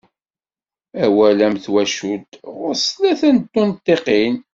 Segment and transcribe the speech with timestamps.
[1.03, 4.35] Awal am "tawacult" ɣuṛ-s tlata n tunṭiqin.